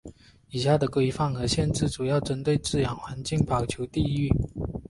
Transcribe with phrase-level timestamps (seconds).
[0.49, 4.33] 以下的规范和限制主要是针对自然环境保全地域。